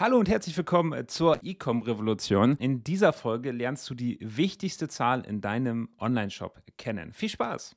Hallo 0.00 0.16
und 0.16 0.30
herzlich 0.30 0.56
willkommen 0.56 1.08
zur 1.08 1.40
E-Com-Revolution. 1.42 2.56
In 2.56 2.82
dieser 2.82 3.12
Folge 3.12 3.52
lernst 3.52 3.90
du 3.90 3.94
die 3.94 4.16
wichtigste 4.22 4.88
Zahl 4.88 5.26
in 5.26 5.42
deinem 5.42 5.90
Online-Shop 5.98 6.58
kennen. 6.78 7.12
Viel 7.12 7.28
Spaß! 7.28 7.76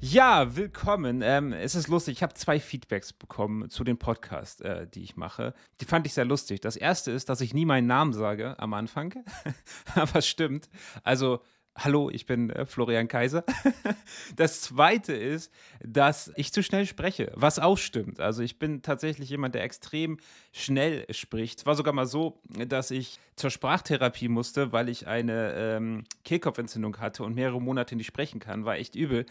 Ja, 0.00 0.56
willkommen. 0.56 1.20
Ähm, 1.22 1.52
es 1.52 1.74
ist 1.74 1.88
lustig. 1.88 2.16
Ich 2.16 2.22
habe 2.22 2.32
zwei 2.32 2.58
Feedbacks 2.58 3.12
bekommen 3.12 3.68
zu 3.68 3.84
dem 3.84 3.98
Podcast, 3.98 4.62
äh, 4.62 4.86
die 4.86 5.02
ich 5.02 5.18
mache. 5.18 5.52
Die 5.82 5.84
fand 5.84 6.06
ich 6.06 6.14
sehr 6.14 6.24
lustig. 6.24 6.62
Das 6.62 6.76
erste 6.76 7.10
ist, 7.10 7.28
dass 7.28 7.42
ich 7.42 7.52
nie 7.52 7.66
meinen 7.66 7.86
Namen 7.86 8.14
sage 8.14 8.58
am 8.58 8.72
Anfang. 8.72 9.12
Aber 9.94 10.20
es 10.20 10.26
stimmt. 10.26 10.70
Also, 11.04 11.42
hallo, 11.76 12.10
ich 12.10 12.26
bin 12.26 12.50
äh, 12.50 12.66
Florian 12.66 13.08
Kaiser. 13.08 13.44
das 14.36 14.60
zweite 14.60 15.12
ist, 15.12 15.52
dass 15.80 16.32
ich 16.36 16.52
zu 16.52 16.62
schnell 16.62 16.86
spreche, 16.86 17.32
was 17.34 17.58
auch 17.58 17.78
stimmt. 17.78 18.20
Also, 18.20 18.42
ich 18.42 18.58
bin 18.58 18.82
tatsächlich 18.82 19.30
jemand, 19.30 19.54
der 19.54 19.64
extrem 19.64 20.18
schnell 20.52 21.06
spricht. 21.12 21.60
Es 21.60 21.66
war 21.66 21.74
sogar 21.74 21.92
mal 21.92 22.06
so, 22.06 22.40
dass 22.66 22.90
ich 22.90 23.18
zur 23.36 23.50
Sprachtherapie 23.50 24.28
musste, 24.28 24.72
weil 24.72 24.88
ich 24.88 25.06
eine 25.06 25.54
ähm, 25.54 26.04
Kehlkopfentzündung 26.24 26.98
hatte 26.98 27.24
und 27.24 27.34
mehrere 27.34 27.60
Monate 27.60 27.96
nicht 27.96 28.06
sprechen 28.06 28.40
kann. 28.40 28.64
War 28.64 28.76
echt 28.76 28.94
übel. 28.94 29.26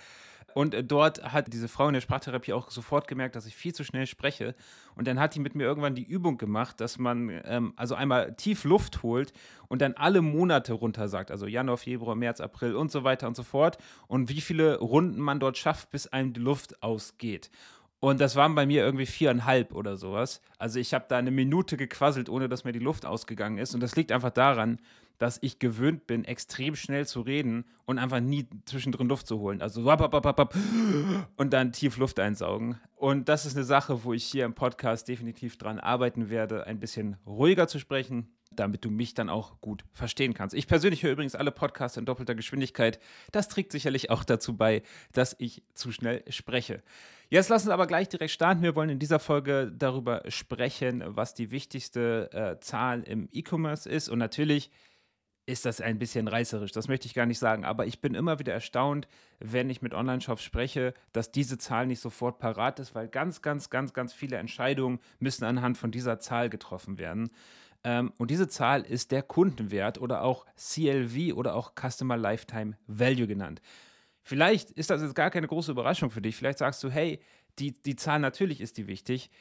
Und 0.54 0.74
äh, 0.74 0.84
dort 0.84 1.32
hat 1.32 1.52
diese 1.52 1.68
Frau 1.68 1.88
in 1.88 1.94
der 1.94 2.02
Sprachtherapie 2.02 2.54
auch 2.54 2.72
sofort 2.72 3.08
gemerkt, 3.08 3.36
dass 3.36 3.46
ich 3.46 3.56
viel 3.56 3.74
zu 3.74 3.84
schnell 3.84 4.08
spreche. 4.08 4.56
Und 4.96 5.08
dann 5.08 5.20
hat 5.20 5.36
die 5.36 5.40
mit 5.40 5.56
mir 5.56 5.64
irgendwann 5.64 5.96
die 5.96 6.04
Übung 6.04 6.38
gemacht, 6.38 6.80
dass 6.82 6.98
man 6.98 7.42
ähm, 7.46 7.74
also 7.76 7.96
einmal 7.96 8.36
tief 8.36 8.64
Luft 8.64 9.04
holt 9.04 9.34
und 9.68 9.82
dann 9.82 9.94
alle 9.94 10.22
Monate 10.22 10.74
runter 10.74 11.08
sagt. 11.08 11.32
Also 11.32 11.48
Januar, 11.48 11.78
Februar, 11.78 12.16
März, 12.16 12.42
April 12.42 12.76
und 12.76 12.92
so 12.92 13.04
weiter 13.04 13.28
und 13.28 13.36
so 13.36 13.44
fort. 13.44 13.78
Und 14.08 14.30
wie 14.30 14.42
viele 14.42 14.78
Runden 14.80 15.20
man 15.20 15.40
dort 15.40 15.58
schafft, 15.58 15.92
bis 15.92 16.08
einem 16.08 16.34
die 16.34 16.42
Luft 16.42 16.82
ausgeht. 16.84 17.50
Und 18.02 18.20
das 18.20 18.36
waren 18.36 18.56
bei 18.56 18.66
mir 18.66 18.84
irgendwie 18.84 19.06
viereinhalb 19.06 19.76
oder 19.76 19.96
sowas. 19.96 20.42
Also 20.58 20.80
ich 20.80 20.96
habe 20.96 21.06
da 21.08 21.18
eine 21.18 21.30
Minute 21.30 21.78
gequasselt, 21.78 22.30
ohne 22.30 22.50
dass 22.50 22.64
mir 22.64 22.72
die 22.72 22.80
Luft 22.80 23.06
ausgegangen 23.06 23.60
ist. 23.60 23.76
Und 23.76 23.82
das 23.82 23.96
liegt 23.96 24.12
einfach 24.12 24.32
daran, 24.32 24.80
dass 25.22 25.38
ich 25.42 25.60
gewöhnt 25.60 26.08
bin, 26.08 26.26
extrem 26.26 26.76
schnell 26.76 27.06
zu 27.06 27.22
reden 27.22 27.66
und 27.86 28.00
einfach 28.00 28.20
nie 28.20 28.48
zwischendrin 28.66 29.08
Luft 29.08 29.28
zu 29.28 29.38
holen. 29.38 29.62
Also 29.62 29.84
und 31.38 31.54
dann 31.54 31.72
tief 31.74 31.98
Luft 31.98 32.20
einsaugen. 32.20 32.80
Und 32.96 33.30
das 33.30 33.46
ist 33.46 33.56
eine 33.56 33.64
Sache, 33.64 34.04
wo 34.04 34.14
ich 34.14 34.24
hier 34.24 34.46
im 34.46 34.56
Podcast 34.56 35.08
definitiv 35.08 35.60
dran 35.60 35.80
arbeiten 35.80 36.32
werde, 36.32 36.66
ein 36.66 36.80
bisschen 36.80 37.18
ruhiger 37.28 37.68
zu 37.68 37.78
sprechen, 37.78 38.34
damit 38.52 38.84
du 38.84 38.90
mich 38.90 39.14
dann 39.14 39.30
auch 39.30 39.62
gut 39.62 39.86
verstehen 39.94 40.34
kannst. 40.34 40.56
Ich 40.56 40.66
persönlich 40.66 41.04
höre 41.04 41.12
übrigens 41.12 41.36
alle 41.36 41.52
Podcasts 41.52 41.98
in 41.98 42.06
doppelter 42.06 42.34
Geschwindigkeit. 42.34 43.00
Das 43.32 43.48
trägt 43.48 43.72
sicherlich 43.72 44.10
auch 44.10 44.24
dazu 44.24 44.58
bei, 44.58 44.82
dass 45.14 45.36
ich 45.38 45.62
zu 45.76 45.92
schnell 45.92 46.24
spreche. 46.30 46.82
Jetzt 47.30 47.50
lassen 47.50 47.68
wir 47.68 47.76
aber 47.76 47.86
gleich 47.88 48.10
direkt 48.10 48.32
starten. 48.32 48.64
Wir 48.64 48.76
wollen 48.76 48.90
in 48.90 49.00
dieser 49.00 49.20
Folge 49.20 49.72
darüber 49.72 50.24
sprechen, 50.30 51.04
was 51.06 51.36
die 51.36 51.52
wichtigste 51.52 52.30
äh, 52.34 52.60
Zahl 52.60 53.04
im 53.04 53.30
E-Commerce 53.32 53.88
ist. 53.88 54.10
Und 54.10 54.18
natürlich 54.18 54.72
ist 55.46 55.66
das 55.66 55.82
ein 55.82 56.00
bisschen 56.00 56.28
reißerisch. 56.28 56.72
Das 56.72 56.88
möchte 56.88 57.08
ich 57.08 57.14
gar 57.14 57.26
nicht 57.26 57.40
sagen. 57.40 57.66
Aber 57.66 57.86
ich 57.86 58.00
bin 58.00 58.16
immer 58.16 58.40
wieder 58.40 58.54
erstaunt, 58.54 59.08
wenn 59.40 59.70
ich 59.70 59.82
mit 59.82 59.94
Online-Shops 59.94 60.44
spreche, 60.44 60.94
dass 61.14 61.32
diese 61.32 61.58
Zahl 61.58 61.88
nicht 61.88 62.00
sofort 62.00 62.40
parat 62.40 62.80
ist, 62.80 62.96
weil 62.96 63.08
ganz, 63.08 63.42
ganz, 63.42 63.70
ganz, 63.70 63.94
ganz 63.94 64.14
viele 64.14 64.38
Entscheidungen 64.38 65.00
müssen 65.20 65.44
anhand 65.44 65.78
von 65.78 65.92
dieser 65.92 66.20
Zahl 66.20 66.50
getroffen 66.50 66.98
werden. 66.98 67.32
Ähm, 67.84 68.14
und 68.18 68.30
diese 68.30 68.48
Zahl 68.48 68.84
ist 68.84 69.12
der 69.12 69.24
Kundenwert 69.24 70.00
oder 70.00 70.22
auch 70.24 70.46
CLV 70.56 71.36
oder 71.36 71.56
auch 71.56 71.74
Customer 71.76 72.18
Lifetime 72.18 72.78
Value 72.88 73.28
genannt. 73.28 73.62
Vielleicht 74.24 74.70
ist 74.72 74.92
das 74.92 75.02
jetzt 75.02 75.16
gar 75.16 75.32
keine 75.32 75.48
große 75.48 75.72
Überraschung 75.72 76.12
für 76.12 76.22
dich. 76.22 76.36
Vielleicht 76.36 76.60
sagst 76.60 76.84
du, 76.84 76.92
hey, 76.92 77.20
die, 77.60 77.74
die 77.74 77.96
Zahl 77.96 78.20
natürlich 78.20 78.62
ist 78.62 78.78
die 78.78 78.88
wichtig 78.88 79.32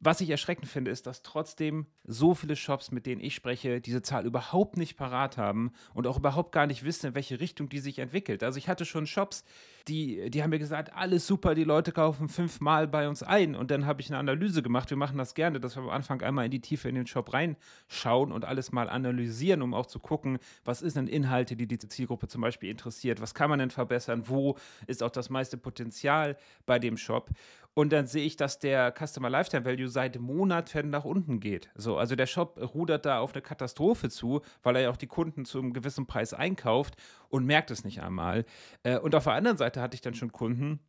was 0.00 0.20
ich 0.20 0.30
erschreckend 0.30 0.68
finde, 0.68 0.90
ist, 0.90 1.06
dass 1.06 1.22
trotzdem 1.22 1.86
so 2.04 2.34
viele 2.34 2.54
Shops, 2.54 2.92
mit 2.92 3.04
denen 3.04 3.20
ich 3.20 3.34
spreche, 3.34 3.80
diese 3.80 4.00
Zahl 4.00 4.26
überhaupt 4.26 4.76
nicht 4.76 4.96
parat 4.96 5.36
haben 5.36 5.72
und 5.92 6.06
auch 6.06 6.18
überhaupt 6.18 6.52
gar 6.52 6.66
nicht 6.66 6.84
wissen, 6.84 7.08
in 7.08 7.14
welche 7.14 7.40
Richtung 7.40 7.68
die 7.68 7.80
sich 7.80 7.98
entwickelt. 7.98 8.44
Also 8.44 8.58
ich 8.58 8.68
hatte 8.68 8.84
schon 8.84 9.06
Shops, 9.06 9.44
die, 9.88 10.30
die 10.30 10.42
haben 10.42 10.50
mir 10.50 10.58
gesagt, 10.60 10.92
alles 10.94 11.26
super, 11.26 11.54
die 11.54 11.64
Leute 11.64 11.90
kaufen 11.92 12.28
fünfmal 12.28 12.86
bei 12.86 13.08
uns 13.08 13.22
ein. 13.22 13.56
Und 13.56 13.70
dann 13.70 13.86
habe 13.86 14.00
ich 14.00 14.08
eine 14.08 14.18
Analyse 14.18 14.62
gemacht. 14.62 14.88
Wir 14.90 14.96
machen 14.96 15.18
das 15.18 15.34
gerne, 15.34 15.58
dass 15.58 15.76
wir 15.76 15.82
am 15.82 15.90
Anfang 15.90 16.22
einmal 16.22 16.44
in 16.44 16.50
die 16.50 16.60
Tiefe 16.60 16.88
in 16.88 16.94
den 16.94 17.06
Shop 17.06 17.32
reinschauen 17.32 18.30
und 18.30 18.44
alles 18.44 18.70
mal 18.70 18.88
analysieren, 18.88 19.62
um 19.62 19.74
auch 19.74 19.86
zu 19.86 19.98
gucken, 19.98 20.38
was 20.64 20.80
ist 20.80 20.96
denn 20.96 21.08
Inhalte, 21.08 21.56
die 21.56 21.66
die 21.66 21.78
Zielgruppe 21.78 22.28
zum 22.28 22.42
Beispiel 22.42 22.70
interessiert, 22.70 23.20
was 23.20 23.34
kann 23.34 23.50
man 23.50 23.58
denn 23.58 23.70
verbessern, 23.70 24.28
wo 24.28 24.56
ist 24.86 25.02
auch 25.02 25.10
das 25.10 25.28
meiste 25.28 25.56
Potenzial 25.56 26.36
bei 26.66 26.78
dem 26.78 26.96
Shop. 26.96 27.30
Und 27.78 27.92
dann 27.92 28.08
sehe 28.08 28.24
ich, 28.24 28.34
dass 28.34 28.58
der 28.58 28.92
Customer 28.92 29.30
Lifetime 29.30 29.64
Value 29.64 29.86
seit 29.86 30.18
Monaten 30.18 30.90
nach 30.90 31.04
unten 31.04 31.38
geht. 31.38 31.70
So, 31.76 31.96
also 31.96 32.16
der 32.16 32.26
Shop 32.26 32.58
rudert 32.74 33.06
da 33.06 33.20
auf 33.20 33.34
eine 33.34 33.40
Katastrophe 33.40 34.10
zu, 34.10 34.40
weil 34.64 34.74
er 34.74 34.82
ja 34.82 34.90
auch 34.90 34.96
die 34.96 35.06
Kunden 35.06 35.44
zu 35.44 35.60
einem 35.60 35.72
gewissen 35.72 36.04
Preis 36.04 36.34
einkauft 36.34 36.96
und 37.28 37.46
merkt 37.46 37.70
es 37.70 37.84
nicht 37.84 38.02
einmal. 38.02 38.46
Äh, 38.82 38.98
und 38.98 39.14
auf 39.14 39.22
der 39.22 39.34
anderen 39.34 39.58
Seite 39.58 39.80
hatte 39.80 39.94
ich 39.94 40.00
dann 40.00 40.14
schon 40.14 40.32
Kunden, 40.32 40.80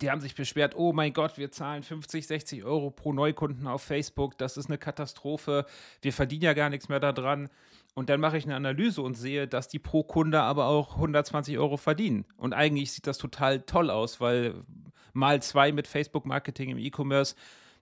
die 0.00 0.12
haben 0.12 0.20
sich 0.20 0.36
beschwert, 0.36 0.76
oh 0.76 0.92
mein 0.92 1.12
Gott, 1.12 1.38
wir 1.38 1.50
zahlen 1.50 1.82
50, 1.82 2.24
60 2.24 2.62
Euro 2.62 2.92
pro 2.92 3.12
Neukunden 3.12 3.66
auf 3.66 3.82
Facebook, 3.82 4.38
das 4.38 4.56
ist 4.56 4.66
eine 4.66 4.78
Katastrophe, 4.78 5.66
wir 6.02 6.12
verdienen 6.12 6.42
ja 6.42 6.52
gar 6.52 6.70
nichts 6.70 6.88
mehr 6.88 7.00
daran. 7.00 7.48
Und 7.94 8.08
dann 8.08 8.20
mache 8.20 8.38
ich 8.38 8.44
eine 8.44 8.54
Analyse 8.54 9.02
und 9.02 9.14
sehe, 9.14 9.48
dass 9.48 9.68
die 9.68 9.80
pro 9.80 10.02
Kunde 10.02 10.40
aber 10.40 10.66
auch 10.66 10.94
120 10.94 11.58
Euro 11.58 11.76
verdienen. 11.76 12.24
Und 12.36 12.54
eigentlich 12.54 12.92
sieht 12.92 13.06
das 13.06 13.18
total 13.18 13.62
toll 13.62 13.90
aus, 13.90 14.18
weil 14.18 14.62
mal 15.12 15.42
zwei 15.42 15.72
mit 15.72 15.86
Facebook-Marketing 15.86 16.70
im 16.70 16.78
E-Commerce. 16.78 17.34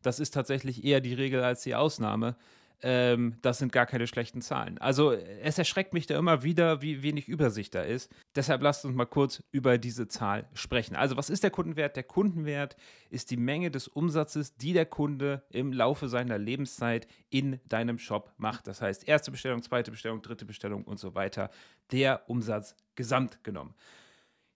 Das 0.02 0.20
ist 0.20 0.32
tatsächlich 0.32 0.84
eher 0.84 1.00
die 1.00 1.14
Regel 1.14 1.42
als 1.42 1.62
die 1.62 1.74
Ausnahme. 1.74 2.36
Ähm, 2.82 3.36
das 3.42 3.58
sind 3.58 3.72
gar 3.72 3.84
keine 3.84 4.06
schlechten 4.06 4.40
Zahlen. 4.40 4.78
Also 4.78 5.12
es 5.12 5.58
erschreckt 5.58 5.92
mich 5.92 6.06
da 6.06 6.18
immer 6.18 6.42
wieder, 6.42 6.80
wie 6.80 7.02
wenig 7.02 7.28
Übersicht 7.28 7.74
da 7.74 7.82
ist. 7.82 8.10
Deshalb 8.34 8.62
lasst 8.62 8.84
uns 8.84 8.94
mal 8.94 9.04
kurz 9.04 9.42
über 9.52 9.76
diese 9.76 10.08
Zahl 10.08 10.48
sprechen. 10.54 10.96
Also 10.96 11.16
was 11.16 11.28
ist 11.28 11.42
der 11.42 11.50
Kundenwert? 11.50 11.96
Der 11.96 12.04
Kundenwert 12.04 12.76
ist 13.10 13.30
die 13.30 13.36
Menge 13.36 13.70
des 13.70 13.86
Umsatzes, 13.86 14.56
die 14.56 14.72
der 14.72 14.86
Kunde 14.86 15.42
im 15.50 15.72
Laufe 15.72 16.08
seiner 16.08 16.38
Lebenszeit 16.38 17.06
in 17.28 17.60
deinem 17.68 17.98
Shop 17.98 18.32
macht. 18.38 18.66
Das 18.66 18.80
heißt 18.80 19.06
erste 19.06 19.30
Bestellung, 19.30 19.62
zweite 19.62 19.90
Bestellung, 19.90 20.22
dritte 20.22 20.46
Bestellung 20.46 20.84
und 20.84 20.98
so 20.98 21.14
weiter. 21.14 21.50
Der 21.92 22.30
Umsatz 22.30 22.76
gesamt 22.94 23.44
genommen. 23.44 23.74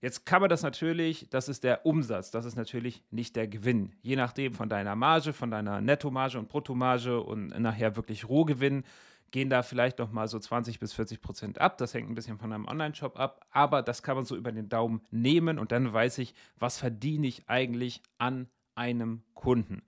Jetzt 0.05 0.23
kann 0.23 0.39
man 0.39 0.51
das 0.51 0.61
natürlich, 0.61 1.27
das 1.31 1.49
ist 1.49 1.63
der 1.63 1.83
Umsatz, 1.83 2.29
das 2.29 2.45
ist 2.45 2.55
natürlich 2.55 3.03
nicht 3.09 3.35
der 3.35 3.47
Gewinn. 3.47 3.91
Je 4.03 4.15
nachdem 4.15 4.53
von 4.53 4.69
deiner 4.69 4.95
Marge, 4.95 5.33
von 5.33 5.49
deiner 5.49 5.81
Nettomarge 5.81 6.37
und 6.37 6.47
Bruttomarge 6.47 7.19
und 7.19 7.59
nachher 7.59 7.95
wirklich 7.95 8.29
Rohgewinn 8.29 8.83
gehen 9.31 9.49
da 9.49 9.63
vielleicht 9.63 9.97
noch 9.97 10.11
mal 10.11 10.27
so 10.27 10.37
20 10.37 10.77
bis 10.77 10.93
40 10.93 11.21
Prozent 11.23 11.59
ab. 11.59 11.79
Das 11.79 11.95
hängt 11.95 12.07
ein 12.07 12.13
bisschen 12.13 12.37
von 12.37 12.53
einem 12.53 12.67
Online-Shop 12.67 13.19
ab, 13.19 13.47
aber 13.49 13.81
das 13.81 14.03
kann 14.03 14.15
man 14.15 14.25
so 14.25 14.35
über 14.35 14.51
den 14.51 14.69
Daumen 14.69 15.01
nehmen 15.09 15.57
und 15.57 15.71
dann 15.71 15.91
weiß 15.91 16.19
ich, 16.19 16.35
was 16.59 16.77
verdiene 16.77 17.25
ich 17.25 17.49
eigentlich 17.49 18.03
an 18.19 18.47
einem 18.75 19.23
Kunden. 19.33 19.81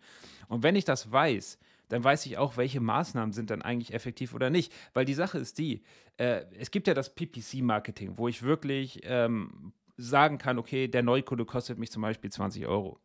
Und 0.47 0.63
wenn 0.63 0.75
ich 0.75 0.83
das 0.83 1.11
weiß, 1.11 1.59
dann 1.89 2.03
weiß 2.03 2.25
ich 2.25 2.39
auch, 2.39 2.57
welche 2.57 2.79
Maßnahmen 2.79 3.33
sind 3.33 3.51
dann 3.51 3.61
eigentlich 3.61 3.94
effektiv 3.94 4.33
oder 4.33 4.50
nicht. 4.50 4.73
Weil 4.95 5.06
die 5.06 5.13
Sache 5.13 5.38
ist 5.38 5.59
die, 5.59 5.83
äh, 6.17 6.44
es 6.57 6.72
gibt 6.72 6.88
ja 6.88 6.95
das 6.95 7.13
PPC-Marketing, 7.13 8.17
wo 8.17 8.27
ich 8.27 8.41
wirklich 8.41 9.01
ähm, 9.03 9.73
sagen 9.97 10.38
kann, 10.38 10.59
okay, 10.59 10.88
der 10.88 11.03
Neukunde 11.03 11.46
kostet 11.46 11.78
mich 11.78 11.91
zum 11.91 12.02
Beispiel 12.03 12.31
20 12.31 12.68
Euro. 12.68 13.00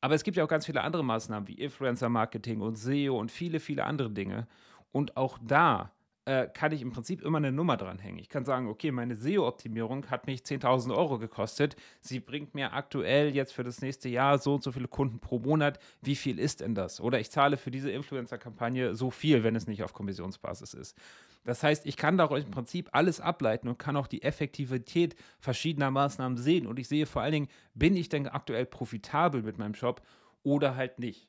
Aber 0.00 0.14
es 0.14 0.24
gibt 0.24 0.36
ja 0.36 0.44
auch 0.44 0.48
ganz 0.48 0.66
viele 0.66 0.82
andere 0.82 1.02
Maßnahmen 1.02 1.48
wie 1.48 1.54
Influencer-Marketing 1.54 2.60
und 2.60 2.76
SEO 2.76 3.18
und 3.18 3.30
viele, 3.30 3.58
viele 3.60 3.84
andere 3.84 4.10
Dinge. 4.10 4.46
Und 4.92 5.16
auch 5.16 5.38
da 5.42 5.93
äh, 6.26 6.46
kann 6.46 6.72
ich 6.72 6.80
im 6.80 6.90
Prinzip 6.90 7.22
immer 7.22 7.38
eine 7.38 7.52
Nummer 7.52 7.76
dranhängen. 7.76 8.18
Ich 8.18 8.28
kann 8.28 8.44
sagen, 8.44 8.68
okay, 8.68 8.90
meine 8.90 9.14
SEO-Optimierung 9.14 10.10
hat 10.10 10.26
mich 10.26 10.40
10.000 10.40 10.96
Euro 10.96 11.18
gekostet. 11.18 11.76
Sie 12.00 12.20
bringt 12.20 12.54
mir 12.54 12.72
aktuell 12.72 13.34
jetzt 13.34 13.52
für 13.52 13.62
das 13.62 13.82
nächste 13.82 14.08
Jahr 14.08 14.38
so 14.38 14.54
und 14.54 14.62
so 14.62 14.72
viele 14.72 14.88
Kunden 14.88 15.20
pro 15.20 15.38
Monat. 15.38 15.78
Wie 16.00 16.16
viel 16.16 16.38
ist 16.38 16.60
denn 16.60 16.74
das? 16.74 17.00
Oder 17.00 17.20
ich 17.20 17.30
zahle 17.30 17.56
für 17.56 17.70
diese 17.70 17.90
Influencer-Kampagne 17.90 18.94
so 18.94 19.10
viel, 19.10 19.44
wenn 19.44 19.54
es 19.54 19.66
nicht 19.66 19.82
auf 19.82 19.92
Kommissionsbasis 19.92 20.74
ist. 20.74 20.96
Das 21.44 21.62
heißt, 21.62 21.84
ich 21.84 21.98
kann 21.98 22.16
daraus 22.16 22.42
im 22.42 22.50
Prinzip 22.50 22.88
alles 22.92 23.20
ableiten 23.20 23.68
und 23.68 23.78
kann 23.78 23.96
auch 23.96 24.06
die 24.06 24.22
Effektivität 24.22 25.14
verschiedener 25.40 25.90
Maßnahmen 25.90 26.38
sehen. 26.38 26.66
Und 26.66 26.78
ich 26.78 26.88
sehe 26.88 27.04
vor 27.04 27.20
allen 27.20 27.32
Dingen, 27.32 27.48
bin 27.74 27.96
ich 27.96 28.08
denn 28.08 28.28
aktuell 28.28 28.64
profitabel 28.64 29.42
mit 29.42 29.58
meinem 29.58 29.74
Shop 29.74 30.00
oder 30.42 30.74
halt 30.74 30.98
nicht. 30.98 31.28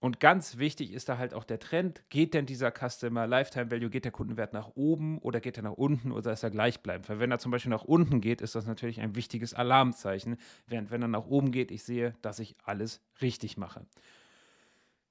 Und 0.00 0.18
ganz 0.18 0.56
wichtig 0.56 0.92
ist 0.92 1.10
da 1.10 1.18
halt 1.18 1.34
auch 1.34 1.44
der 1.44 1.58
Trend. 1.58 2.02
Geht 2.08 2.32
denn 2.32 2.46
dieser 2.46 2.72
Customer 2.72 3.26
Lifetime 3.26 3.70
Value, 3.70 3.90
geht 3.90 4.06
der 4.06 4.12
Kundenwert 4.12 4.54
nach 4.54 4.70
oben 4.74 5.18
oder 5.18 5.40
geht 5.40 5.58
er 5.58 5.62
nach 5.62 5.74
unten 5.74 6.10
oder 6.10 6.32
ist 6.32 6.42
er 6.42 6.50
gleichbleibend? 6.50 7.08
Weil 7.10 7.20
wenn 7.20 7.30
er 7.30 7.38
zum 7.38 7.52
Beispiel 7.52 7.70
nach 7.70 7.84
unten 7.84 8.22
geht, 8.22 8.40
ist 8.40 8.54
das 8.54 8.66
natürlich 8.66 9.00
ein 9.00 9.14
wichtiges 9.14 9.52
Alarmzeichen. 9.52 10.38
Während 10.66 10.90
wenn 10.90 11.02
er 11.02 11.08
nach 11.08 11.26
oben 11.26 11.52
geht, 11.52 11.70
ich 11.70 11.82
sehe, 11.82 12.14
dass 12.22 12.38
ich 12.38 12.56
alles 12.64 13.02
richtig 13.20 13.58
mache. 13.58 13.84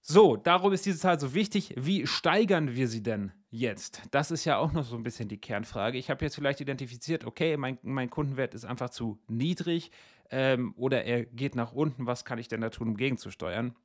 So, 0.02 0.38
darum 0.38 0.74
ist 0.74 0.88
diese 0.88 0.98
Zahl 0.98 1.20
so 1.20 1.36
wichtig. 1.36 1.76
Wie 1.78 2.08
steigern 2.08 2.74
wir 2.74 2.88
sie 2.88 3.04
denn 3.04 3.32
jetzt? 3.52 4.02
Das 4.10 4.32
ist 4.32 4.44
ja 4.44 4.58
auch 4.58 4.72
noch 4.72 4.86
so 4.86 4.96
ein 4.96 5.04
bisschen 5.04 5.30
die 5.30 5.40
Kernfrage. 5.40 6.00
Ich 6.00 6.10
habe 6.10 6.26
jetzt 6.26 6.34
vielleicht 6.34 6.62
identifiziert, 6.62 7.26
okay, 7.26 7.58
mein, 7.58 7.78
mein 7.84 8.10
Kundenwert 8.10 8.56
ist 8.56 8.66
einfach 8.66 8.90
zu 8.90 9.20
niedrig 9.28 9.92
ähm, 10.32 10.74
oder 10.78 11.04
er 11.04 11.26
geht 11.26 11.54
nach 11.54 11.74
unten. 11.74 12.08
Was 12.08 12.26
kann 12.26 12.40
ich 12.40 12.48
denn 12.48 12.62
da 12.62 12.70
tun, 12.70 12.88
um 12.88 12.98
gegenzusteuern? 12.98 13.76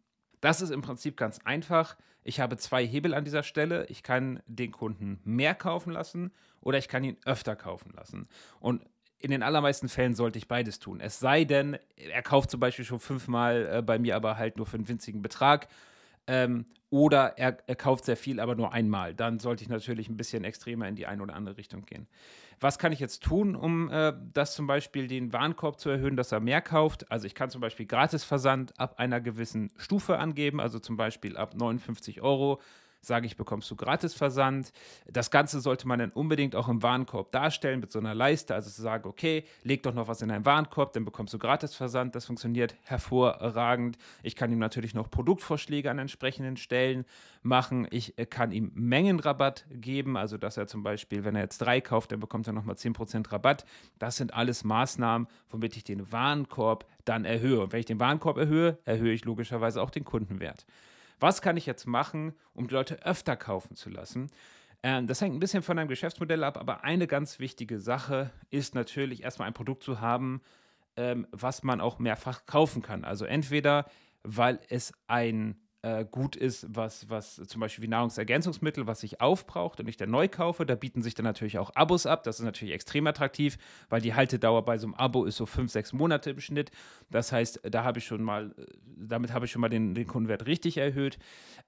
Das 0.45 0.61
ist 0.61 0.69
im 0.69 0.83
Prinzip 0.83 1.17
ganz 1.17 1.39
einfach. 1.45 1.97
Ich 2.23 2.39
habe 2.39 2.59
zwei 2.59 2.87
Hebel 2.87 3.15
an 3.15 3.25
dieser 3.25 3.43
Stelle. 3.43 3.87
Ich 3.87 4.03
kann 4.03 4.43
den 4.47 4.73
Kunden 4.73 5.19
mehr 5.25 5.55
kaufen 5.55 5.91
lassen 5.91 6.33
oder 6.61 6.77
ich 6.77 6.87
kann 6.87 7.03
ihn 7.03 7.17
öfter 7.25 7.57
kaufen 7.57 7.95
lassen. 7.97 8.29
Und 8.61 8.85
in 9.21 9.31
den 9.31 9.43
allermeisten 9.43 9.89
Fällen 9.89 10.15
sollte 10.15 10.37
ich 10.37 10.47
beides 10.47 10.81
tun. 10.81 11.01
Es 11.01 11.19
sei 11.19 11.45
denn, 11.45 11.79
er 11.97 12.21
kauft 12.21 12.51
zum 12.51 12.61
Beispiel 12.61 12.85
schon 12.85 13.01
fünfmal 13.01 13.79
äh, 13.79 13.81
bei 13.81 13.99
mir, 13.99 14.17
aber 14.17 14.37
halt 14.37 14.59
nur 14.59 14.67
für 14.67 14.77
einen 14.77 14.87
winzigen 14.87 15.23
Betrag. 15.23 15.67
Ähm, 16.27 16.67
oder 16.91 17.39
er, 17.39 17.59
er, 17.67 17.75
kauft 17.75 18.05
sehr 18.05 18.17
viel, 18.17 18.39
aber 18.39 18.55
nur 18.55 18.73
einmal. 18.73 19.15
Dann 19.15 19.41
sollte 19.41 19.65
ich 19.65 19.69
natürlich 19.69 20.09
ein 20.09 20.17
bisschen 20.17 20.45
extremer 20.45 20.87
in 20.87 20.95
die 20.95 21.07
eine 21.07 21.23
oder 21.23 21.35
andere 21.35 21.57
Richtung 21.57 21.85
gehen. 21.85 22.07
Was 22.61 22.79
kann 22.79 22.93
ich 22.93 23.01
jetzt 23.01 23.23
tun, 23.25 23.57
um 23.57 23.91
äh, 23.91 24.13
das 24.33 24.55
zum 24.55 24.69
Beispiel 24.69 25.09
den 25.09 25.33
Warenkorb 25.33 25.81
zu 25.81 25.91
erhöhen, 25.91 26.17
dass 26.17 26.31
er 26.31 26.39
mehr 26.39 26.63
kauft? 26.63 27.11
Also 27.11 27.27
ich 27.27 27.35
kann 27.35 27.51
zum 27.51 27.61
Beispiel 27.61 27.87
Gratisversand 27.87 28.79
ab 28.79 28.99
einer 28.99 29.21
gewissen 29.21 29.73
Stufe 29.77 30.19
angeben, 30.19 30.61
also 30.61 30.79
zum 30.79 30.97
Beispiel 30.97 31.37
ab 31.37 31.55
59 31.55 32.23
Euro 32.23 32.61
sage 33.07 33.27
ich, 33.27 33.37
bekommst 33.37 33.71
du 33.71 33.77
Gratisversand. 33.77 34.73
Das 35.07 35.31
Ganze 35.31 35.61
sollte 35.61 35.87
man 35.89 35.99
dann 35.99 36.11
unbedingt 36.11 36.57
auch 36.57 36.69
im 36.69 36.83
Warenkorb 36.83 37.33
darstellen 37.33 37.81
mit 37.81 37.93
so 37.93 37.99
einer 37.99 38.15
Leiste, 38.15 38.55
also 38.55 38.71
zu 38.71 38.83
sagen, 38.83 39.09
okay, 39.09 39.45
leg 39.63 39.83
doch 39.83 39.95
noch 39.95 40.09
was 40.09 40.23
in 40.23 40.29
deinen 40.29 40.45
Warenkorb, 40.45 40.93
dann 40.93 41.05
bekommst 41.05 41.35
du 41.35 41.39
Gratisversand. 41.39 42.15
Das 42.15 42.27
funktioniert 42.27 42.75
hervorragend. 42.85 43.99
Ich 44.23 44.37
kann 44.37 44.51
ihm 44.53 44.59
natürlich 44.59 44.95
noch 44.95 45.11
Produktvorschläge 45.11 45.91
an 45.91 45.99
entsprechenden 45.99 46.57
Stellen 46.57 47.05
machen. 47.43 47.87
Ich 47.91 48.19
äh, 48.19 48.27
kann 48.27 48.53
ihm 48.53 48.71
Mengenrabatt 48.75 49.67
geben, 49.71 50.17
also 50.17 50.39
dass 50.39 50.57
er 50.57 50.67
zum 50.67 50.83
Beispiel, 50.83 51.25
wenn 51.25 51.37
er 51.37 51.43
jetzt 51.43 51.59
drei 51.59 51.81
kauft, 51.81 52.13
dann 52.13 52.21
bekommt 52.21 52.47
er 52.47 52.53
nochmal 52.53 52.77
10% 52.77 53.31
Rabatt. 53.31 53.65
Das 53.99 54.17
sind 54.17 54.35
alles 54.35 54.65
Maßnahmen, 54.65 55.29
womit 55.51 55.77
ich 55.77 55.85
den 55.85 56.11
Warenkorb 56.11 56.87
dann 57.05 57.25
erhöhe. 57.25 57.61
Und 57.61 57.73
wenn 57.73 57.81
ich 57.81 57.87
den 57.87 58.01
Warenkorb 58.01 58.39
erhöhe, 58.39 58.79
erhöhe 58.85 59.13
ich 59.13 59.25
logischerweise 59.25 59.83
auch 59.83 59.91
den 59.91 60.05
Kundenwert. 60.05 60.67
Was 61.21 61.43
kann 61.43 61.57
ich 61.57 61.67
jetzt 61.67 61.87
machen, 61.87 62.35
um 62.55 62.69
die 62.69 62.75
Leute 62.75 63.05
öfter 63.05 63.37
kaufen 63.37 63.77
zu 63.77 63.91
lassen? 63.91 64.31
Ähm, 64.83 65.07
das 65.07 65.21
hängt 65.21 65.35
ein 65.35 65.41
bisschen 65.41 65.63
von 65.63 65.77
deinem 65.77 65.89
Geschäftsmodell 65.89 66.45
ab, 66.45 66.59
aber 66.59 66.85
eine 66.85 67.07
ganz 67.07 67.39
wichtige 67.39 67.81
Sache 67.81 68.31
ist 68.51 68.75
natürlich 68.75 69.23
erstmal 69.23 69.49
ein 69.49 69.55
Produkt 69.55 69.83
zu 69.83 70.01
haben, 70.01 70.43
ähm, 70.97 71.27
was 71.31 71.63
man 71.63 71.81
auch 71.81 71.99
mehrfach 71.99 72.47
kaufen 72.47 72.83
kann. 72.83 73.05
Also 73.05 73.25
entweder, 73.25 73.87
weil 74.23 74.61
es 74.69 74.93
ein 75.07 75.57
äh, 75.85 76.07
gut 76.11 76.35
ist, 76.35 76.67
was, 76.71 77.11
was 77.11 77.37
zum 77.47 77.61
Beispiel 77.61 77.85
wie 77.85 77.89
Nahrungsergänzungsmittel, 77.89 78.87
was 78.87 79.01
sich 79.01 79.21
aufbraucht 79.21 79.81
und 79.81 79.89
ich 79.89 79.99
dann 79.99 80.11
neu 80.11 80.29
kaufe. 80.29 80.65
Da 80.65 80.77
bieten 80.77 81.03
sich 81.03 81.15
dann 81.15 81.25
natürlich 81.25 81.59
auch 81.59 81.73
Abos 81.75 82.07
ab. 82.07 82.23
Das 82.23 82.39
ist 82.39 82.45
natürlich 82.45 82.73
extrem 82.73 83.07
attraktiv, 83.07 83.59
weil 83.91 84.01
die 84.01 84.15
Haltedauer 84.15 84.65
bei 84.65 84.79
so 84.79 84.87
einem 84.87 84.95
Abo 84.95 85.27
ist 85.27 85.37
so 85.37 85.45
fünf, 85.45 85.71
sechs 85.71 85.93
Monate 85.93 86.31
im 86.31 86.41
Schnitt. 86.41 86.71
Das 87.11 87.33
heißt, 87.33 87.61
da 87.65 87.85
habe 87.85 87.99
ich 87.99 88.07
schon 88.07 88.23
mal, 88.23 88.55
damit 88.97 89.35
habe 89.35 89.45
ich 89.45 89.53
schon 89.53 89.61
mal 89.61 89.69
den, 89.69 89.95
den 89.95 90.07
Kundenwert 90.07 90.47
richtig 90.47 90.79
erhöht. 90.79 91.19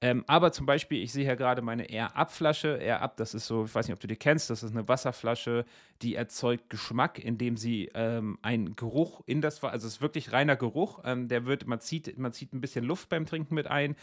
Ähm, 0.00 0.24
aber 0.26 0.50
zum 0.50 0.64
Beispiel, 0.64 1.02
ich 1.02 1.12
sehe 1.12 1.24
hier 1.24 1.36
gerade 1.36 1.60
meine 1.60 1.90
Air-Up-Flasche. 1.90 2.78
Air-Up, 2.78 3.18
das 3.18 3.34
ist 3.34 3.46
so, 3.46 3.66
ich 3.66 3.74
weiß 3.74 3.86
nicht, 3.86 3.94
ob 3.94 4.00
du 4.00 4.06
die 4.06 4.16
kennst, 4.16 4.48
das 4.48 4.62
ist 4.62 4.70
eine 4.72 4.88
Wasserflasche, 4.88 5.66
die 6.02 6.14
erzeugt 6.14 6.70
Geschmack, 6.70 7.18
indem 7.18 7.56
sie 7.56 7.90
ähm, 7.94 8.38
einen 8.42 8.76
Geruch 8.76 9.22
in 9.26 9.40
das, 9.40 9.62
also 9.62 9.86
es 9.86 9.94
ist 9.94 10.00
wirklich 10.00 10.32
reiner 10.32 10.56
Geruch. 10.56 11.00
Ähm, 11.04 11.28
der 11.28 11.46
wird, 11.46 11.66
man 11.66 11.80
zieht, 11.80 12.18
man 12.18 12.32
zieht 12.32 12.52
ein 12.52 12.60
bisschen 12.60 12.84
Luft 12.84 13.08
beim 13.08 13.26
Trinken 13.26 13.54
mit 13.54 13.66
ein 13.66 13.96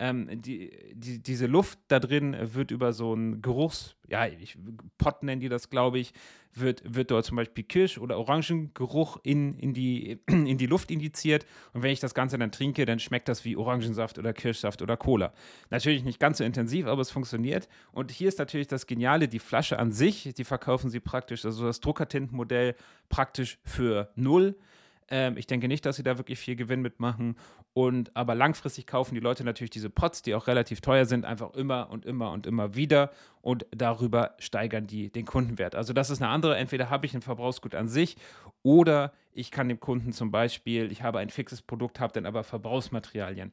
ähm, 0.00 0.40
die, 0.40 0.72
die, 0.94 1.22
diese 1.22 1.46
Luft 1.46 1.78
da 1.88 2.00
drin 2.00 2.34
wird 2.40 2.70
über 2.70 2.94
so 2.94 3.12
einen 3.12 3.42
Geruchs, 3.42 3.96
ja, 4.08 4.26
ich, 4.26 4.56
Pott 4.96 5.22
nennen 5.22 5.42
die 5.42 5.50
das, 5.50 5.68
glaube 5.68 5.98
ich, 5.98 6.14
wird, 6.54 6.82
wird 6.86 7.10
dort 7.10 7.26
zum 7.26 7.36
Beispiel 7.36 7.64
Kirsch- 7.64 7.98
oder 7.98 8.18
Orangengeruch 8.18 9.18
in, 9.22 9.58
in, 9.58 9.74
die, 9.74 10.18
in 10.26 10.56
die 10.56 10.66
Luft 10.66 10.90
injiziert. 10.90 11.44
Und 11.74 11.82
wenn 11.82 11.92
ich 11.92 12.00
das 12.00 12.14
Ganze 12.14 12.38
dann 12.38 12.50
trinke, 12.50 12.86
dann 12.86 12.98
schmeckt 12.98 13.28
das 13.28 13.44
wie 13.44 13.56
Orangensaft 13.56 14.18
oder 14.18 14.32
Kirschsaft 14.32 14.80
oder 14.80 14.96
Cola. 14.96 15.34
Natürlich 15.68 16.02
nicht 16.02 16.18
ganz 16.18 16.38
so 16.38 16.44
intensiv, 16.44 16.86
aber 16.86 17.02
es 17.02 17.10
funktioniert. 17.10 17.68
Und 17.92 18.10
hier 18.10 18.28
ist 18.28 18.38
natürlich 18.38 18.68
das 18.68 18.86
Geniale, 18.86 19.28
die 19.28 19.38
Flasche 19.38 19.78
an 19.78 19.92
sich, 19.92 20.32
die 20.34 20.44
verkaufen 20.44 20.88
sie 20.88 21.00
praktisch, 21.00 21.44
also 21.44 21.66
das 21.66 21.80
Druckertintenmodell 21.80 22.74
praktisch 23.10 23.58
für 23.64 24.10
null. 24.16 24.56
Ähm, 25.10 25.36
ich 25.36 25.46
denke 25.46 25.68
nicht, 25.68 25.84
dass 25.84 25.96
sie 25.96 26.02
da 26.02 26.18
wirklich 26.18 26.38
viel 26.38 26.56
Gewinn 26.56 26.80
mitmachen. 26.80 27.36
Und 27.72 28.16
aber 28.16 28.34
langfristig 28.34 28.86
kaufen 28.86 29.14
die 29.14 29.20
Leute 29.20 29.44
natürlich 29.44 29.70
diese 29.70 29.90
Pots, 29.90 30.22
die 30.22 30.34
auch 30.34 30.46
relativ 30.46 30.80
teuer 30.80 31.04
sind, 31.04 31.24
einfach 31.24 31.54
immer 31.54 31.90
und 31.90 32.06
immer 32.06 32.30
und 32.30 32.46
immer 32.46 32.74
wieder. 32.74 33.10
Und 33.42 33.66
darüber 33.70 34.34
steigern 34.38 34.86
die 34.86 35.10
den 35.10 35.26
Kundenwert. 35.26 35.74
Also 35.74 35.92
das 35.92 36.10
ist 36.10 36.22
eine 36.22 36.30
andere. 36.30 36.56
Entweder 36.56 36.90
habe 36.90 37.06
ich 37.06 37.14
ein 37.14 37.22
Verbrauchsgut 37.22 37.74
an 37.74 37.88
sich 37.88 38.16
oder 38.62 39.12
ich 39.32 39.50
kann 39.50 39.68
dem 39.68 39.80
Kunden 39.80 40.12
zum 40.12 40.30
Beispiel, 40.30 40.90
ich 40.90 41.02
habe 41.02 41.18
ein 41.18 41.30
fixes 41.30 41.62
Produkt, 41.62 42.00
habe 42.00 42.12
dann 42.12 42.26
aber 42.26 42.44
Verbrauchsmaterialien. 42.44 43.52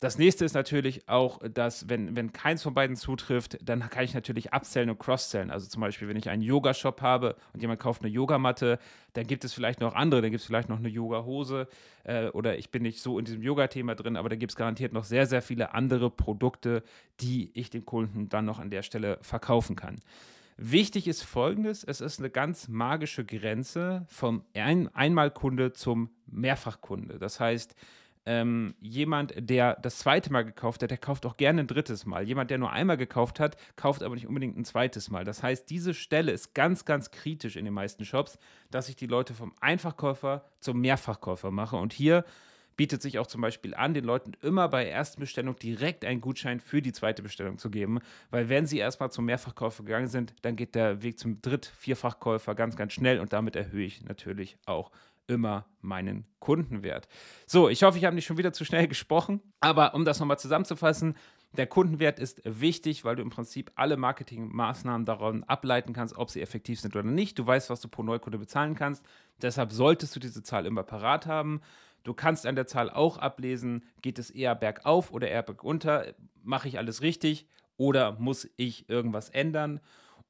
Das 0.00 0.16
nächste 0.16 0.44
ist 0.44 0.54
natürlich 0.54 1.08
auch, 1.08 1.40
dass, 1.52 1.88
wenn, 1.88 2.14
wenn 2.14 2.32
keins 2.32 2.62
von 2.62 2.72
beiden 2.72 2.94
zutrifft, 2.94 3.58
dann 3.62 3.80
kann 3.90 4.04
ich 4.04 4.14
natürlich 4.14 4.52
upsellen 4.52 4.90
und 4.90 4.98
cross-sellen. 5.00 5.50
Also 5.50 5.66
zum 5.68 5.80
Beispiel, 5.80 6.06
wenn 6.06 6.16
ich 6.16 6.30
einen 6.30 6.42
Yoga-Shop 6.42 7.02
habe 7.02 7.34
und 7.52 7.60
jemand 7.60 7.80
kauft 7.80 8.02
eine 8.02 8.10
Yogamatte, 8.10 8.78
dann 9.14 9.26
gibt 9.26 9.44
es 9.44 9.52
vielleicht 9.52 9.80
noch 9.80 9.96
andere, 9.96 10.22
dann 10.22 10.30
gibt 10.30 10.40
es 10.40 10.46
vielleicht 10.46 10.68
noch 10.68 10.78
eine 10.78 10.88
Yoga-Hose 10.88 11.66
äh, 12.04 12.28
oder 12.28 12.56
ich 12.56 12.70
bin 12.70 12.82
nicht 12.82 13.00
so 13.00 13.18
in 13.18 13.24
diesem 13.24 13.42
Yoga-Thema 13.42 13.96
drin, 13.96 14.16
aber 14.16 14.28
da 14.28 14.36
gibt 14.36 14.52
es 14.52 14.56
garantiert 14.56 14.92
noch 14.92 15.02
sehr, 15.02 15.26
sehr 15.26 15.42
viele 15.42 15.74
andere 15.74 16.10
Produkte, 16.10 16.84
die 17.18 17.50
ich 17.54 17.70
dem 17.70 17.84
Kunden 17.84 18.28
dann 18.28 18.44
noch 18.44 18.60
an 18.60 18.70
der 18.70 18.82
Stelle 18.82 19.18
verkaufen 19.22 19.74
kann. 19.74 19.96
Wichtig 20.60 21.06
ist 21.08 21.22
folgendes: 21.22 21.84
Es 21.84 22.00
ist 22.00 22.18
eine 22.18 22.30
ganz 22.30 22.68
magische 22.68 23.24
Grenze 23.24 24.06
vom 24.08 24.44
Ein 24.54 24.92
Einmalkunde 24.94 25.72
zum 25.72 26.10
Mehrfachkunde. 26.26 27.18
Das 27.18 27.38
heißt, 27.38 27.76
ähm, 28.28 28.74
jemand, 28.78 29.32
der 29.38 29.76
das 29.80 30.00
zweite 30.00 30.30
Mal 30.30 30.44
gekauft 30.44 30.82
hat, 30.82 30.90
der 30.90 30.98
kauft 30.98 31.24
auch 31.24 31.38
gerne 31.38 31.62
ein 31.62 31.66
drittes 31.66 32.04
Mal. 32.04 32.28
Jemand, 32.28 32.50
der 32.50 32.58
nur 32.58 32.70
einmal 32.70 32.98
gekauft 32.98 33.40
hat, 33.40 33.56
kauft 33.74 34.02
aber 34.02 34.14
nicht 34.14 34.26
unbedingt 34.26 34.58
ein 34.58 34.66
zweites 34.66 35.10
Mal. 35.10 35.24
Das 35.24 35.42
heißt, 35.42 35.70
diese 35.70 35.94
Stelle 35.94 36.30
ist 36.30 36.54
ganz, 36.54 36.84
ganz 36.84 37.10
kritisch 37.10 37.56
in 37.56 37.64
den 37.64 37.72
meisten 37.72 38.04
Shops, 38.04 38.38
dass 38.70 38.90
ich 38.90 38.96
die 38.96 39.06
Leute 39.06 39.32
vom 39.32 39.54
Einfachkäufer 39.62 40.44
zum 40.60 40.78
Mehrfachkäufer 40.78 41.50
mache. 41.50 41.76
Und 41.76 41.94
hier 41.94 42.22
bietet 42.78 43.02
sich 43.02 43.18
auch 43.18 43.26
zum 43.26 43.42
Beispiel 43.42 43.74
an, 43.74 43.92
den 43.92 44.04
Leuten 44.04 44.32
immer 44.40 44.68
bei 44.68 44.88
ersten 44.88 45.20
Bestellung 45.20 45.56
direkt 45.56 46.04
einen 46.04 46.22
Gutschein 46.22 46.60
für 46.60 46.80
die 46.80 46.92
zweite 46.92 47.22
Bestellung 47.22 47.58
zu 47.58 47.70
geben, 47.70 47.98
weil 48.30 48.48
wenn 48.48 48.66
sie 48.66 48.78
erstmal 48.78 49.10
zum 49.10 49.26
Mehrfachkäufer 49.26 49.82
gegangen 49.82 50.06
sind, 50.06 50.32
dann 50.42 50.56
geht 50.56 50.74
der 50.76 51.02
Weg 51.02 51.18
zum 51.18 51.42
Dritt-, 51.42 51.66
Vierfachkäufer 51.66 52.54
ganz, 52.54 52.76
ganz 52.76 52.92
schnell 52.94 53.18
und 53.18 53.34
damit 53.34 53.56
erhöhe 53.56 53.84
ich 53.84 54.04
natürlich 54.04 54.56
auch 54.64 54.92
immer 55.26 55.66
meinen 55.82 56.24
Kundenwert. 56.38 57.08
So, 57.46 57.68
ich 57.68 57.82
hoffe, 57.82 57.98
ich 57.98 58.04
habe 58.04 58.14
nicht 58.14 58.26
schon 58.26 58.38
wieder 58.38 58.52
zu 58.52 58.64
schnell 58.64 58.86
gesprochen, 58.86 59.42
aber 59.60 59.94
um 59.94 60.04
das 60.04 60.20
nochmal 60.20 60.38
zusammenzufassen, 60.38 61.16
der 61.56 61.66
Kundenwert 61.66 62.20
ist 62.20 62.42
wichtig, 62.44 63.04
weil 63.04 63.16
du 63.16 63.22
im 63.22 63.30
Prinzip 63.30 63.72
alle 63.74 63.96
Marketingmaßnahmen 63.96 65.06
daran 65.06 65.44
ableiten 65.44 65.94
kannst, 65.94 66.16
ob 66.16 66.30
sie 66.30 66.42
effektiv 66.42 66.80
sind 66.80 66.94
oder 66.94 67.08
nicht. 67.08 67.38
Du 67.38 67.46
weißt, 67.46 67.70
was 67.70 67.80
du 67.80 67.88
pro 67.88 68.02
Neukunde 68.02 68.38
bezahlen 68.38 68.74
kannst. 68.74 69.04
Deshalb 69.40 69.72
solltest 69.72 70.14
du 70.14 70.20
diese 70.20 70.42
Zahl 70.42 70.66
immer 70.66 70.82
parat 70.82 71.26
haben. 71.26 71.60
Du 72.08 72.14
kannst 72.14 72.46
an 72.46 72.56
der 72.56 72.66
Zahl 72.66 72.88
auch 72.88 73.18
ablesen, 73.18 73.84
geht 74.00 74.18
es 74.18 74.30
eher 74.30 74.54
bergauf 74.54 75.12
oder 75.12 75.28
eher 75.28 75.42
bergunter, 75.42 76.14
mache 76.42 76.66
ich 76.66 76.78
alles 76.78 77.02
richtig 77.02 77.46
oder 77.76 78.12
muss 78.12 78.48
ich 78.56 78.88
irgendwas 78.88 79.28
ändern? 79.28 79.80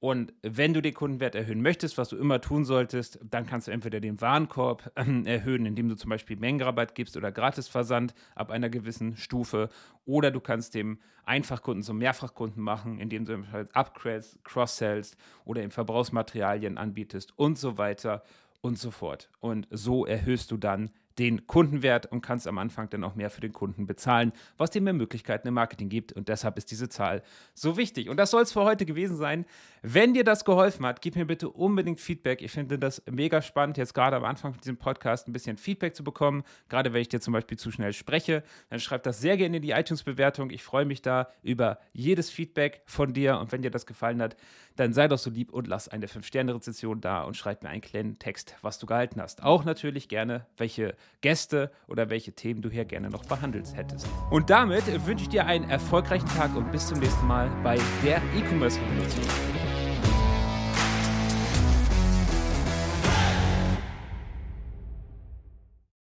Und 0.01 0.35
wenn 0.43 0.75
du 0.75 0.83
den 0.83 0.93
Kundenwert 0.93 1.37
erhöhen 1.37 1.63
möchtest, 1.63 1.97
was 1.97 2.09
du 2.09 2.17
immer 2.17 2.41
tun 2.41 2.65
solltest, 2.65 3.21
dann 3.23 3.47
kannst 3.47 3.69
du 3.69 3.71
entweder 3.71 4.01
den 4.01 4.21
Warenkorb 4.21 4.91
äh, 4.97 5.23
erhöhen, 5.25 5.67
indem 5.67 5.89
du 5.89 5.95
zum 5.95 6.11
Beispiel 6.11 6.37
Mengenrabatt 6.37 6.97
gibst 6.97 7.17
oder 7.17 7.31
Gratisversand 7.31 8.13
ab 8.35 8.51
einer 8.51 8.71
gewissen 8.71 9.17
Stufe. 9.17 9.69
Oder 10.05 10.33
du 10.33 10.41
kannst 10.41 10.75
dem 10.75 10.99
Einfachkunden 11.27 11.85
zum 11.85 11.99
Mehrfachkunden 11.99 12.61
machen, 12.61 12.99
indem 12.99 13.25
du 13.25 13.45
Upgrades, 13.73 14.37
Cross-Sells 14.43 15.17
oder 15.45 15.63
im 15.63 15.71
Verbrauchsmaterialien 15.71 16.77
anbietest 16.77 17.39
und 17.39 17.57
so 17.57 17.79
weiter 17.79 18.25
und 18.63 18.79
so 18.81 18.91
fort. 18.91 19.31
Und 19.39 19.69
so 19.71 20.07
erhöhst 20.07 20.51
du 20.51 20.57
dann 20.57 20.91
den 21.19 21.47
Kundenwert 21.47 22.07
und 22.07 22.21
kannst 22.21 22.47
am 22.47 22.59
Anfang 22.59 22.89
dann 22.91 23.05
auch 23.05 23.15
mehr 23.15 23.31
für 23.31 23.41
den 23.41 23.53
Kunden 23.53 23.87
bezahlen, 23.87 24.33
was 24.57 24.71
dir 24.71 24.81
mehr 24.81 24.93
Möglichkeiten 24.93 25.49
im 25.49 25.55
Marketing 25.55 25.89
gibt. 25.89 26.13
Und 26.13 26.29
deshalb 26.29 26.57
ist 26.59 26.71
diese 26.71 26.89
Zahl 26.89 27.23
so 27.55 27.77
wichtig. 27.77 28.09
Und 28.09 28.17
das 28.19 28.31
soll 28.31 28.43
es 28.43 28.53
für 28.53 28.65
heute 28.65 28.87
gewesen 28.87 29.17
sein. 29.17 29.45
Wenn 29.83 30.15
dir 30.15 30.25
das 30.25 30.45
geholfen 30.45 30.87
hat, 30.87 31.03
gib 31.03 31.17
mir 31.17 31.27
bitte 31.27 31.49
unbedingt 31.49 32.01
Feedback. 32.01 32.43
Ich 32.43 32.53
finde 32.53 32.79
das 32.79 33.03
mega 33.11 33.43
spannend, 33.43 33.77
jetzt 33.77 33.95
gerade 33.95 34.17
am 34.17 34.25
Anfang 34.25 34.53
von 34.53 34.61
diesem 34.61 34.77
Podcast 34.77 35.29
ein 35.29 35.33
bisschen 35.33 35.57
Feedback 35.57 35.95
zu 35.95 36.05
bekommen. 36.05 36.45
Gerade 36.69 36.93
wenn 36.93 37.01
ich 37.01 37.09
dir 37.09 37.21
zum 37.21 37.33
Beispiel 37.33 37.59
zu 37.59 37.71
schnell 37.71 37.93
spreche, 37.93 38.43
dann 38.71 38.81
schreib 38.81 39.03
das 39.03 39.21
sehr 39.21 39.37
gerne 39.37 39.57
in 39.57 39.63
die 39.63 39.71
iTunes-Bewertung. 39.71 40.51
Ich 40.51 40.63
freue 40.63 40.85
mich 40.85 41.03
da 41.03 41.29
über 41.43 41.79
jedes 41.93 42.31
Feedback 42.31 42.83
von 42.87 43.13
dir. 43.13 43.39
Und 43.39 43.53
wenn 43.53 43.63
dir 43.63 43.71
das 43.71 43.87
gefallen 43.87 44.23
hat, 44.23 44.37
dann 44.77 44.93
sei 44.93 45.09
doch 45.09 45.19
so 45.19 45.31
lieb 45.31 45.53
und 45.53 45.67
lass 45.67 45.89
eine 45.89 46.07
5-Sterne-Rezession 46.07 47.01
da 47.01 47.23
und 47.23 47.37
schreib 47.37 47.63
mir 47.63 47.69
einen 47.69 47.81
kleinen 47.81 48.19
Text, 48.19 48.55
was 48.63 48.79
du 48.79 48.87
gehalten 48.87 49.21
hast. 49.21 49.43
Auch 49.43 49.65
natürlich 49.65 50.09
gerne, 50.09 50.47
welche 50.57 50.95
Gäste 51.21 51.71
oder 51.89 52.11
welche 52.11 52.33
Themen 52.33 52.63
du 52.63 52.71
hier 52.71 52.85
gerne 52.85 53.11
noch 53.11 53.25
behandelt 53.25 53.75
hättest. 53.75 54.07
Und 54.31 54.51
damit 54.51 54.85
wünsche 55.07 55.25
ich 55.25 55.29
dir 55.29 55.47
einen 55.47 55.69
erfolgreichen 55.69 56.29
Tag 56.29 56.55
und 56.57 56.71
bis 56.71 56.87
zum 56.87 56.99
nächsten 57.01 57.27
Mal 57.27 57.51
bei 57.63 57.79
der 58.05 58.23
E-Commerce 58.37 58.79
Revolution. 58.81 59.58